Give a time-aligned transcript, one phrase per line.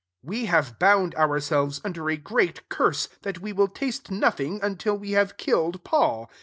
[0.23, 5.37] We havo bound ourselves iBder a great curse, that we ritftasle nothing until we have
[5.37, 6.27] iUed Paul.